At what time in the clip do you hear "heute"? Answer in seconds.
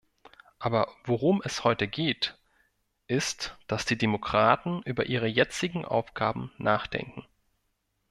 1.63-1.87